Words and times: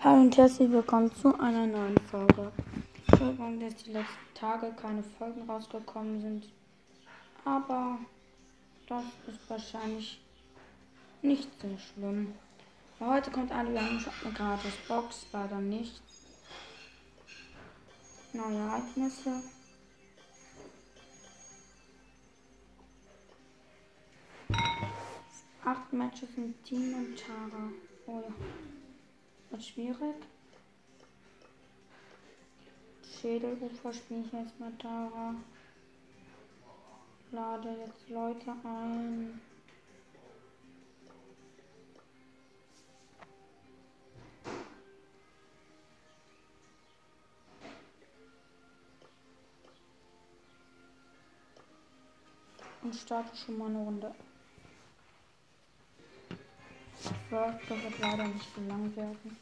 Hallo 0.00 0.20
und 0.20 0.36
herzlich 0.36 0.70
willkommen 0.70 1.12
zu 1.12 1.34
einer 1.40 1.66
neuen 1.66 1.98
Folge. 2.08 2.52
Entschuldigung, 3.08 3.58
dass 3.58 3.74
die 3.82 3.90
letzten 3.90 4.32
Tage 4.32 4.72
keine 4.80 5.02
Folgen 5.02 5.50
rausgekommen 5.50 6.20
sind. 6.20 6.48
Aber 7.44 7.98
das 8.86 9.02
ist 9.26 9.50
wahrscheinlich 9.50 10.20
nicht 11.20 11.50
so 11.60 11.76
schlimm. 11.76 12.32
Heute 13.00 13.32
kommt 13.32 13.50
eine, 13.50 13.80
haben 13.80 13.98
schon 13.98 14.12
eine 14.24 14.34
gratis 14.34 14.76
Box, 14.86 15.26
leider 15.32 15.58
nicht. 15.58 16.00
Neue 18.32 18.56
Ereignisse. 18.56 19.42
Acht 25.64 25.92
Matches 25.92 26.28
mit 26.36 26.62
Team 26.62 26.94
und 26.94 27.18
Tara. 27.18 27.72
Oh 28.06 28.20
ja. 28.20 28.67
Wird 29.50 29.64
schwierig. 29.64 30.14
Schädelufer 33.20 33.92
spiele 33.92 34.20
ich 34.20 34.32
jetzt 34.32 34.60
mal 34.60 34.72
Tara. 34.78 35.34
Lade 37.32 37.76
jetzt 37.84 38.08
Leute 38.08 38.52
ein. 38.64 39.40
Und 52.82 52.94
starte 52.94 53.36
schon 53.36 53.58
mal 53.58 53.66
eine 53.66 53.78
Runde. 53.78 54.14
World 57.30 57.70
wird 57.70 57.98
leider 58.00 58.24
nicht 58.24 58.46
so 58.54 58.60
lang 58.62 58.94
werden. 58.96 59.36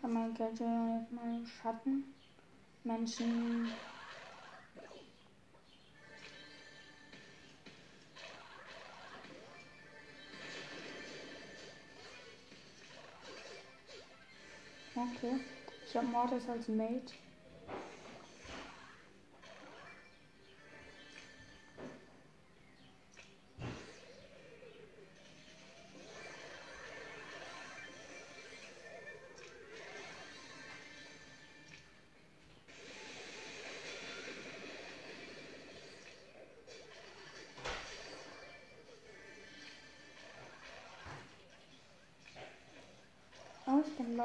Kann 0.00 0.12
man 0.12 0.34
jetzt 0.36 0.60
mal 0.60 1.46
Schatten. 1.46 2.14
Menschen. 2.84 3.70
Okay. 14.94 15.40
Ich 15.86 15.96
habe 15.96 16.06
Mortis 16.06 16.48
als 16.48 16.68
Mate. 16.68 17.14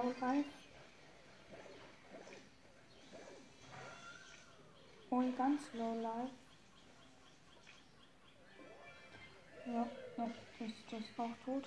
Oh, 0.08 0.12
ich 0.12 0.20
bin 0.20 0.30
low 0.30 0.36
life. 0.38 0.50
Oh, 5.10 5.24
ganz 5.38 5.62
low 5.74 6.02
life. 6.02 6.32
Ja, 9.66 9.74
ja, 10.18 10.30
das, 10.60 10.70
das 10.92 11.02
ist 11.02 11.20
auch 11.20 11.36
tot. 11.44 11.64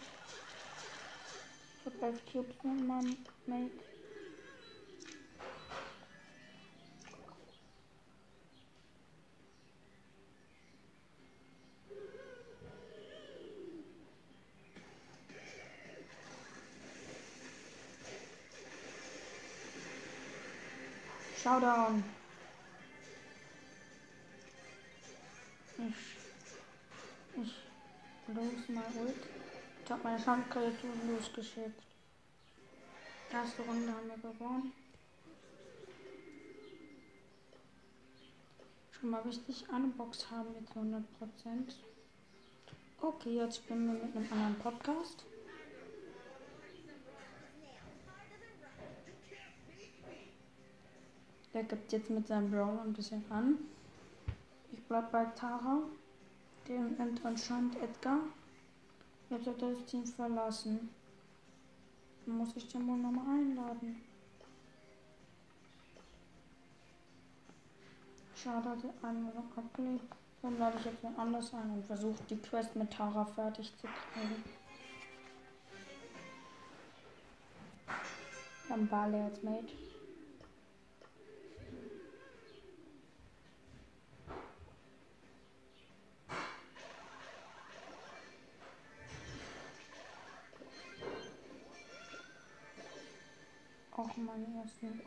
Ich 1.80 1.86
hab 1.86 2.02
elf 2.02 2.32
Cubes 2.32 2.56
mit 2.62 2.86
meinem 2.86 3.16
Mate. 3.46 3.89
Showdown. 21.60 22.02
Ich, 25.76 27.42
ich 27.42 27.54
lose 28.34 28.72
mal 28.72 28.84
Ult. 28.96 29.14
Ich 29.84 29.90
habe 29.90 30.02
meine 30.02 30.18
Schandkreatur 30.18 30.90
losgeschickt. 31.08 31.82
Erste 33.30 33.62
Runde 33.62 33.92
haben 33.92 34.08
wir 34.08 34.30
gewonnen. 34.30 34.72
Schon 38.92 39.10
mal 39.10 39.24
wichtig, 39.24 39.64
eine 39.72 39.88
Box 39.88 40.30
haben 40.30 40.54
wir 40.54 40.66
zu 40.66 40.78
100%. 40.78 41.04
Okay, 43.02 43.36
jetzt 43.36 43.56
spielen 43.56 43.86
wir 43.86 44.04
mit 44.06 44.16
einem 44.16 44.32
anderen 44.32 44.58
Podcast. 44.58 45.24
Der 51.52 51.64
gibt 51.64 51.90
jetzt 51.92 52.10
mit 52.10 52.26
seinem 52.28 52.50
Brawler 52.50 52.82
ein 52.82 52.92
bisschen 52.92 53.24
an. 53.30 53.58
Ich 54.72 54.82
bleib 54.84 55.10
bei 55.10 55.24
Tara. 55.24 55.82
Den 56.68 56.96
nimmt 56.96 57.24
anscheinend 57.24 57.76
Edgar. 57.82 58.20
Jetzt 59.30 59.46
hat 59.46 59.62
er 59.62 59.70
das 59.72 59.84
Team 59.86 60.04
verlassen. 60.06 60.90
Dann 62.24 62.36
muss 62.36 62.56
ich 62.56 62.68
den 62.68 62.86
wohl 62.86 62.98
nochmal 62.98 63.38
einladen. 63.38 64.00
Schade, 68.36 68.76
die 68.82 69.06
Einladung 69.06 69.52
abgelehnt. 69.56 70.02
Dann 70.42 70.58
lade 70.58 70.78
ich 70.78 70.84
jetzt 70.84 71.02
mal 71.02 71.12
anders 71.16 71.52
ein 71.52 71.70
und 71.72 71.84
versuche 71.84 72.22
die 72.30 72.38
Quest 72.38 72.74
mit 72.76 72.90
Tara 72.90 73.24
fertig 73.24 73.72
zu 73.76 73.86
kriegen. 73.86 74.44
Dann 78.68 78.86
Bale 78.86 79.24
als 79.24 79.42
Mate. 79.42 79.89
Auch 94.30 94.36
meine 94.36 94.62
ersten. 94.62 95.00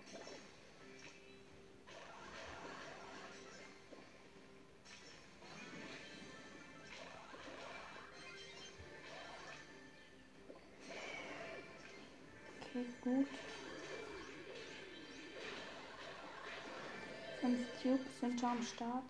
Okay, 12.62 12.85
gut. 13.01 13.28
Fünf 17.41 17.67
Cubes 17.81 18.19
sind 18.19 18.39
schon 18.39 18.50
am 18.50 18.63
Start. 18.63 19.03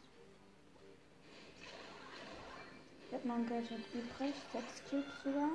Ich 3.08 3.14
habe 3.14 3.28
noch 3.28 3.36
ein 3.36 3.48
Geld 3.48 3.70
übrig, 3.70 4.36
sechs 4.52 4.90
Cubes 4.90 5.24
sogar. 5.24 5.52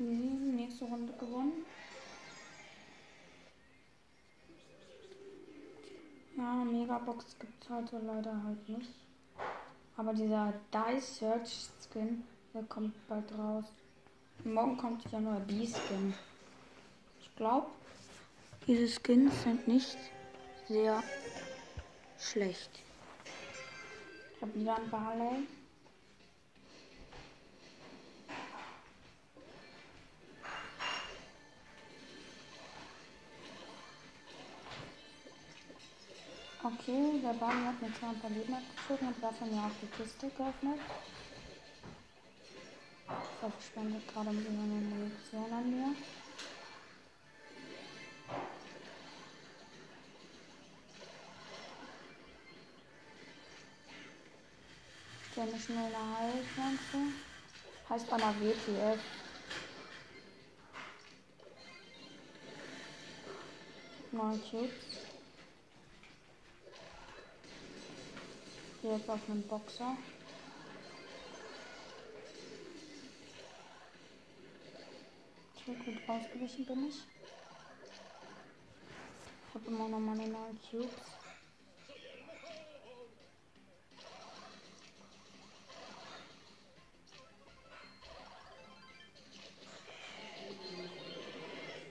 Easy, 0.00 0.52
nächste 0.56 0.86
Runde 0.86 1.12
gewonnen. 1.12 1.66
Ja, 6.38 6.64
Megabox 6.64 7.38
gibt 7.38 7.62
es 7.62 7.68
heute 7.68 7.98
leider 7.98 8.42
halt 8.42 8.66
nicht. 8.66 8.94
Aber 9.98 10.14
dieser 10.14 10.54
Dice 10.72 11.18
Search 11.18 11.68
Skin, 11.92 12.24
der 12.54 12.62
kommt 12.62 12.94
bald 13.08 13.30
raus. 13.36 13.66
Morgen 14.44 14.78
kommt 14.78 15.04
dieser 15.04 15.20
neue 15.20 15.40
B-Skin. 15.40 16.14
Ich 17.20 17.36
glaube, 17.36 17.66
diese 18.66 18.88
Skins 18.88 19.42
sind 19.42 19.68
nicht 19.68 19.98
sehr 20.66 21.02
schlecht. 22.18 22.70
Ich 24.34 24.42
habe 24.42 24.54
wieder 24.54 24.76
ein 24.76 24.88
Barley. 24.88 25.46
Okay, 36.80 37.20
der 37.22 37.34
Baum 37.34 37.66
hat 37.66 37.82
mir 37.82 37.92
zwar 37.92 38.08
ein 38.08 38.20
paar 38.20 38.30
Leben 38.30 38.54
abgezogen 38.54 39.08
und 39.08 39.22
dafür 39.22 39.46
mir 39.48 39.60
auch 39.60 39.70
die 39.82 40.02
Kiste 40.02 40.30
geöffnet. 40.30 40.80
Das 43.06 43.52
verschwendet 43.52 44.08
gerade 44.08 44.30
ein 44.30 44.36
bisschen 44.36 44.58
eine 44.58 44.80
Munition 44.80 45.52
an 45.52 45.70
mir. 45.70 45.94
Der 55.36 55.42
eine 55.42 55.60
schnelle 55.60 55.98
Heilpflanze. 56.18 57.12
Heißt 57.90 58.10
einer 58.10 58.34
WTF. 58.40 59.00
Neun 64.12 64.40
Cubes. 64.50 64.89
Hier 68.82 68.96
jetzt 68.96 69.10
auf 69.10 69.20
einen 69.28 69.46
Boxer. 69.46 69.94
Okay, 75.54 75.76
gut 75.84 76.08
ausgewichen 76.08 76.64
bin 76.64 76.88
ich. 76.88 76.94
Ich 79.48 79.54
habe 79.54 79.66
immer 79.66 79.88
noch 79.88 79.98
meine 79.98 80.26
neuen 80.28 80.58
Cubes. 80.70 80.88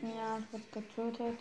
Ja, 0.02 0.40
ich 0.40 0.54
wurde 0.54 0.64
getötet. 0.72 1.40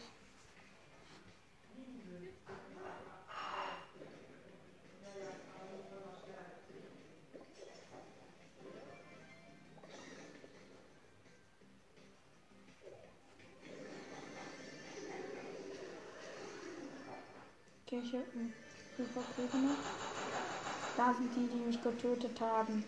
Da 20.98 21.14
sind 21.14 21.30
die, 21.36 21.46
die 21.46 21.64
mich 21.64 21.80
getötet 21.80 22.40
haben. 22.40 22.84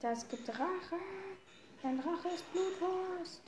Das 0.00 0.28
gibt 0.28 0.48
Rache. 0.48 0.96
Ein 1.84 2.00
Rache 2.00 2.34
ist 2.34 2.52
Blutwurst. 2.52 3.42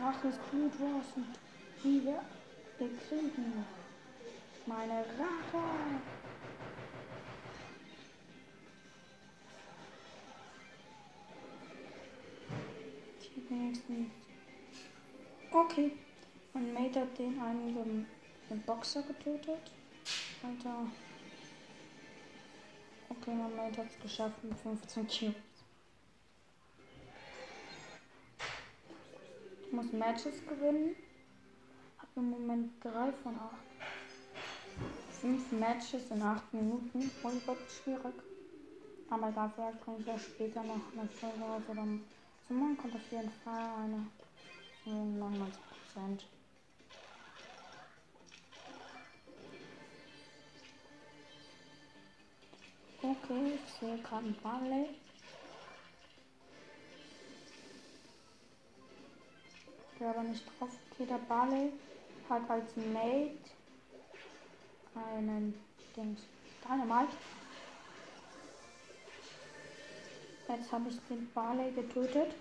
Rache 0.00 0.26
ist 0.26 0.50
Blutwurst 0.50 1.16
und 1.16 2.04
wir 2.04 2.20
bekriegen 2.76 3.64
meine 4.66 5.04
Rache. 5.16 6.25
Wenigstens. 13.88 14.26
Okay. 15.50 15.92
Und 16.54 16.72
Mate 16.72 17.00
hat 17.00 17.18
den 17.18 17.40
einen 17.40 18.06
den 18.48 18.62
Boxer 18.62 19.02
getötet. 19.02 19.70
Alter. 20.42 20.86
Okay, 23.08 23.34
mein 23.34 23.56
Mate 23.56 23.82
hat 23.82 23.90
es 23.90 24.00
geschafft 24.00 24.42
mit 24.44 24.58
15 24.58 25.06
Cubes. 25.06 25.34
Ich 29.66 29.72
muss 29.72 29.92
Matches 29.92 30.46
gewinnen. 30.46 30.96
Hab 31.98 32.08
im 32.16 32.30
Moment 32.30 32.72
3 32.82 33.12
von 33.12 33.34
8. 33.34 33.56
5 35.20 35.52
Matches 35.52 36.10
in 36.10 36.22
8 36.22 36.54
Minuten. 36.54 37.10
Oh 37.22 37.30
Gott, 37.46 37.58
schwierig. 37.82 38.14
Aber 39.08 39.32
vielleicht 39.32 39.80
bringe 39.84 39.98
ich 40.00 40.06
ja 40.06 40.18
später 40.18 40.62
noch 40.62 40.80
eine 40.92 41.08
Folge 41.08 41.70
oder 41.70 41.82
zum 42.46 42.58
Morgen 42.58 42.76
kommt 42.76 42.94
auf 42.94 43.10
jeden 43.10 43.30
Fall 43.44 43.70
eine 43.82 44.06
99 44.84 45.60
Prozent. 45.68 46.26
Okay, 53.02 53.52
ich 53.54 53.72
sehe 53.74 53.98
gerade 53.98 54.26
ein 54.26 54.36
Barley. 54.42 54.88
Ich 59.94 60.02
aber 60.04 60.22
nicht 60.22 60.44
drauf. 60.46 60.70
Okay, 60.92 61.06
der 61.06 61.18
Barley 61.28 61.72
hat 62.28 62.48
als 62.48 62.76
Mate 62.76 63.38
einen 64.94 65.54
Dings. 65.96 66.20
Dynamite. 66.64 67.16
Jetzt 70.48 70.72
habe 70.72 70.88
ich 70.88 70.98
den 71.08 71.30
Barley 71.32 71.72
getötet. 71.72 72.34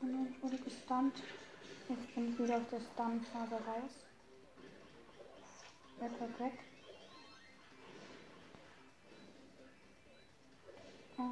Und 0.00 0.30
ich 0.30 0.42
wurde 0.42 0.56
gestunt. 0.56 1.14
Jetzt 1.88 2.14
bin 2.14 2.32
ich 2.32 2.38
wieder 2.38 2.56
auf 2.56 2.68
der 2.70 2.80
Stun-Phase 2.80 3.54
raus. 3.54 4.06
Weg, 5.98 6.20
weg, 6.20 6.40
weg. 6.40 6.58
Oh. 11.18 11.22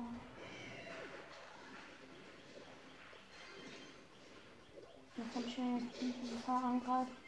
Jetzt 5.16 5.34
habe 5.34 5.46
ich 5.46 5.56
jetzt 5.56 6.02
ein 6.02 7.27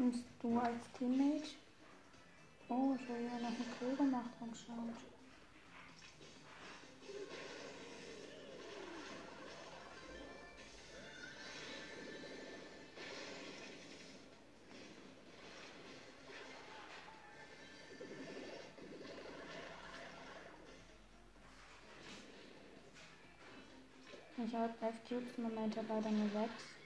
hast 0.00 0.24
du 0.42 0.58
als 0.58 0.90
Teammate? 0.98 1.50
Oh, 2.68 2.96
ich 2.96 3.08
habe 3.08 3.22
ja 3.22 3.38
noch 3.38 3.48
einen 3.48 3.74
Kill 3.78 3.96
gemacht 3.96 4.30
anscheinend. 4.40 4.96
Ich 24.46 24.54
habe 24.54 24.74
11 24.80 24.94
Cubes, 25.08 25.38
Moment 25.38 25.76
habe 25.76 25.88
leider 25.88 26.10
nur 26.10 26.28
6. 26.28 26.83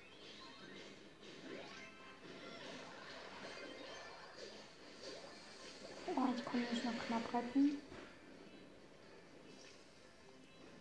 mich 7.18 7.25
noch 7.25 7.30
knapp 7.30 7.34
retten. 7.34 7.78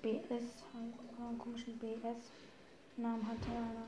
BS, 0.02 0.64
einen 0.74 1.40
komischen 1.40 1.78
BS-Namen 1.80 3.28
hatte 3.28 3.48
einer. 3.50 3.88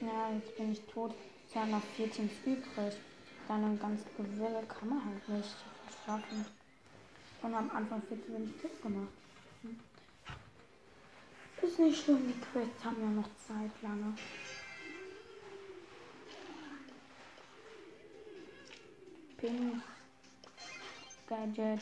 Ja, 0.00 0.34
jetzt 0.34 0.56
bin 0.56 0.72
ich 0.72 0.80
tot. 0.86 1.14
Es 1.46 1.52
sind 1.52 1.70
noch 1.70 1.82
14 1.96 2.28
übrig. 2.44 2.94
Dann 3.46 3.78
ganz 3.78 4.02
Gewille 4.16 4.62
kann 4.66 4.88
man 4.88 5.04
halt 5.04 5.28
nicht 5.28 5.54
schaffen 6.04 6.61
und 7.42 7.54
am 7.54 7.70
Anfang 7.70 8.02
viel 8.08 8.22
zu 8.22 8.32
wenig 8.32 8.58
Clips 8.60 8.80
gemacht. 8.80 9.08
Ist 11.60 11.78
nicht 11.78 12.04
schlimm, 12.04 12.26
die 12.26 12.40
Quests 12.40 12.84
haben 12.84 13.00
ja 13.00 13.08
noch 13.08 13.28
Zeit 13.46 13.70
lange. 13.82 14.14
Pink. 19.36 19.82
Gadget. 21.28 21.80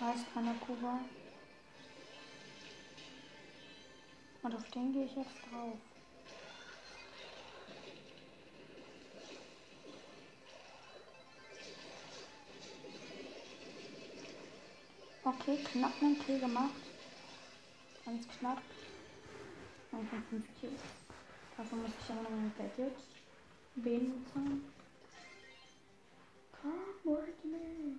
Heißt 0.00 0.34
keine 0.34 0.54
Kuba. 0.54 1.00
Und 4.42 4.54
auf 4.54 4.70
den 4.70 4.92
gehe 4.92 5.04
ich 5.04 5.16
jetzt 5.16 5.36
drauf. 5.50 5.78
Okay, 15.26 15.56
knapp 15.72 16.02
einen 16.02 16.18
Kill 16.18 16.38
gemacht. 16.38 16.74
Ganz 18.04 18.28
knapp. 18.38 18.60
1 19.90 20.10
von 20.10 20.22
5 20.24 20.44
Kills. 20.60 20.80
Dafür 21.56 21.78
muss 21.78 21.90
ich 21.98 22.10
aber 22.10 22.22
noch 22.22 22.30
ein 22.30 22.52
Gadget 22.58 22.92
benutzen. 23.76 24.70
Come 26.60 27.16
with 27.16 27.44
me. 27.44 27.98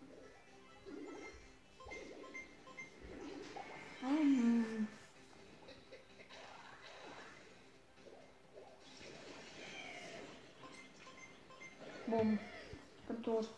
Um. 4.03 4.87
Bumm. 12.05 12.39
Ich 12.99 13.07
bin 13.07 13.23
tot. 13.23 13.49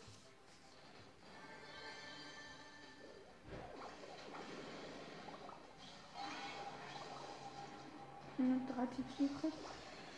30 8.78 8.92
übrig. 9.20 9.54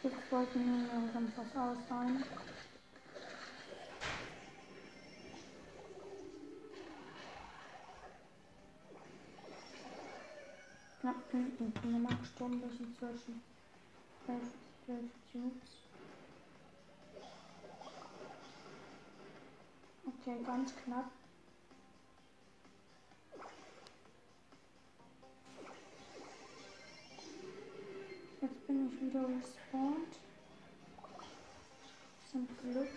Jetzt 0.04 0.32
wollten 0.32 0.60
wir 0.60 0.94
langsam 0.94 1.32
was 1.38 1.56
aus 1.56 1.78
sein. 1.88 2.24
Knapp 11.00 11.32
hinten. 11.32 11.74
Gestorben 12.22 12.62
durch 12.62 12.78
die 12.78 12.98
12 12.98 13.14
12 14.26 15.04
Tubes. 15.32 15.70
Okay, 20.06 20.44
ganz 20.46 20.76
knapp. 20.84 21.19
Jetzt 28.42 28.68
bin 28.68 28.88
ich 28.88 29.02
wieder 29.02 29.28
respawned. 29.28 30.16
Zum 32.32 32.48
Glück. 32.62 32.88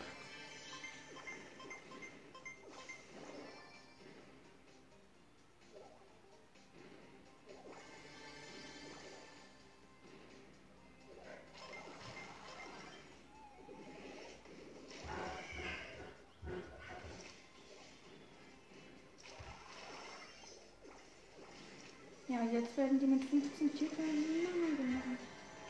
Ja, 22.28 22.44
jetzt 22.44 22.76
werden 22.76 23.00
die 23.00 23.06
mit 23.06 23.24
15 23.24 23.74
Titeln. 23.74 24.51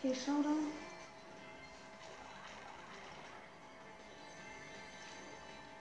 Okay, 0.05 0.15
schau 0.17 0.43
da. 0.43 0.51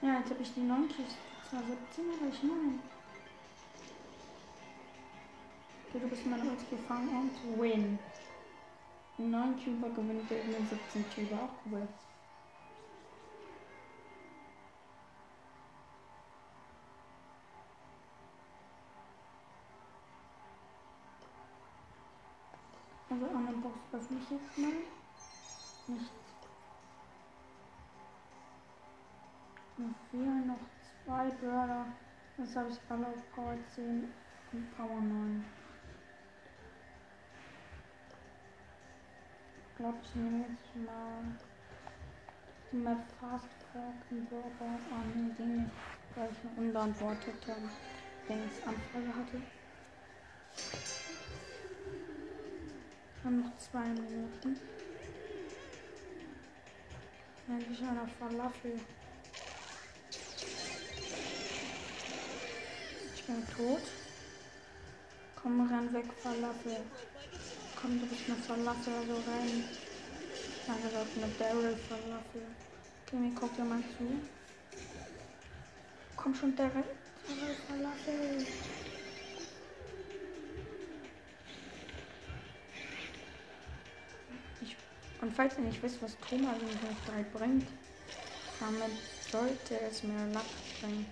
Ja, 0.06 0.20
jetzt 0.20 0.30
habe 0.30 0.42
ich 0.42 0.54
die 0.54 0.60
9 0.60 0.86
Kills. 0.86 1.16
Zwar 1.50 1.60
17, 1.64 2.04
aber 2.16 2.28
ich 2.32 2.40
9. 2.44 2.78
Okay, 5.88 5.98
du 5.98 6.08
bist 6.08 6.24
meine 6.26 6.44
Ulti 6.44 6.66
gefangen 6.70 7.08
und 7.08 7.60
win. 7.60 7.98
9 9.18 9.56
Cuber 9.56 9.90
gewinnt 9.90 10.30
den 10.30 10.68
17 10.68 11.04
Cuber. 11.10 11.42
Auch 11.42 11.72
cool. 11.72 11.88
Also 23.12 23.26
an 23.26 23.44
der 23.44 23.52
Box 23.52 23.78
öffne 23.92 24.16
ich 24.22 24.30
jetzt 24.30 24.56
mal. 24.56 24.72
Nichts. 25.88 26.10
Noch 29.76 29.94
vier, 30.10 30.34
noch 30.46 30.56
zwei 31.04 31.28
Börder. 31.32 31.86
Jetzt 32.38 32.56
habe 32.56 32.70
ich 32.70 32.78
alle 32.88 33.06
auf 33.08 33.32
Power 33.34 33.54
10 33.74 34.08
und 34.52 34.76
Power 34.78 35.00
9. 35.02 35.44
Ich 39.68 39.76
glaube, 39.76 39.98
ich 40.02 40.14
nehme 40.14 40.46
jetzt 40.48 40.76
mal 40.76 41.36
die 42.70 42.76
Map 42.76 43.04
Fast 43.20 43.44
Talk 43.74 43.94
in 44.10 44.24
Börder 44.24 44.78
an, 44.90 45.70
weil 46.16 46.30
ich 46.30 46.38
eine 46.50 46.66
unbeantwortete 46.66 47.56
Dings 48.26 48.62
Anfrage 48.66 49.08
hatte. 49.08 49.61
Haben 53.24 53.40
noch 53.40 53.56
zwei 53.56 53.86
Minuten. 53.88 54.56
Endlich 57.48 57.82
einer 57.82 58.08
Falafel. 58.18 58.80
Ich 63.14 63.24
bin 63.24 63.46
tot. 63.56 63.82
Komm, 65.40 65.68
renn 65.68 65.92
weg, 65.92 66.06
Falafel. 66.22 66.78
Komm, 67.80 68.00
du 68.00 68.06
bist 68.06 68.22
eine 68.26 68.36
Falafel, 68.36 68.92
also 68.94 69.14
rein. 69.14 69.64
Ich 70.62 70.68
habe 70.68 70.80
gesagt, 70.80 71.08
eine 71.16 71.32
Daryl 71.38 71.76
Falafel. 71.76 72.42
Okay, 73.06 73.16
mir 73.16 73.34
guckt 73.34 73.58
jemand 73.58 73.84
zu. 73.96 74.20
Komm 76.16 76.34
schon. 76.34 76.56
Daryl 76.56 76.84
Falafel. 77.68 78.46
Und 85.22 85.32
falls 85.32 85.56
ihr 85.56 85.62
nicht 85.64 85.80
wisst, 85.84 86.02
was 86.02 86.16
Thomas 86.28 86.56
in 86.60 86.68
3 87.06 87.22
bringt, 87.38 87.68
damit 88.58 88.90
sollte 89.30 89.80
es 89.80 90.02
mir 90.02 90.26
Lack 90.34 90.44
bringen. 90.80 91.06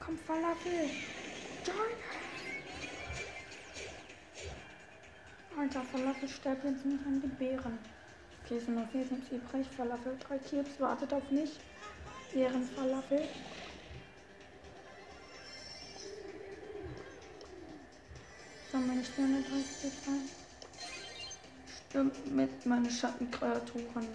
Komm, 0.00 0.18
Falafel! 0.18 0.90
Join! 1.64 2.25
Alter, 5.58 5.82
Falafel 5.84 6.28
stirbt 6.28 6.64
jetzt 6.64 6.84
nicht 6.84 7.06
an 7.06 7.22
die 7.22 7.28
Beeren. 7.28 7.78
Okay, 8.44 8.58
sind 8.58 8.74
noch 8.74 8.90
vier 8.90 9.08
Teams 9.08 9.24
übrig. 9.30 9.66
Falafel, 9.74 10.18
drei 10.18 10.36
Cubes, 10.38 10.78
wartet 10.78 11.12
auf 11.14 11.30
mich. 11.30 11.50
Falafel. 12.74 13.22
So, 18.70 18.78
meine 18.78 19.02
Sterne 19.02 19.42
30 19.42 19.92
rein. 20.06 20.28
Stimmt 21.88 22.36
mit 22.36 22.66
meinen 22.66 22.90
Schattenkreaturen. 22.90 24.08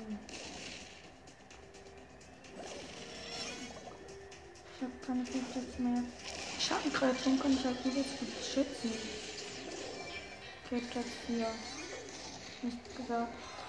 Ich 4.75 4.81
habe 4.83 4.93
keine 5.03 5.23
Punkte 5.23 5.81
mehr. 5.81 6.03
Schattenkreaturen 6.59 7.39
kann 7.39 7.53
ich 7.53 7.65
halt 7.65 7.83
wieder 7.83 8.03
schützen. 8.43 9.30
Okay, 10.71 10.87
Platz 10.89 11.17
4. 11.25 11.53
Nichts 12.61 12.95
gesagt. 12.95 13.60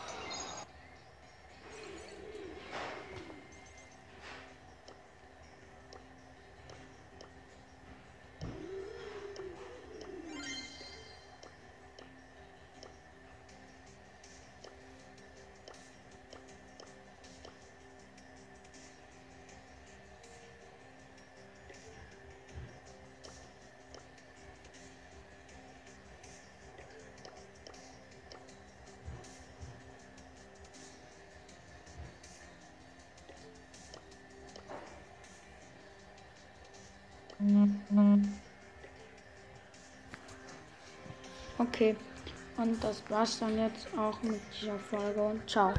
Okay. 41.62 41.94
Und 42.56 42.82
das 42.82 43.02
war's 43.08 43.38
dann 43.38 43.56
jetzt 43.56 43.86
auch 43.96 44.20
mit 44.22 44.40
dieser 44.60 44.78
Folge 44.78 45.22
und 45.22 45.48
ciao. 45.48 45.70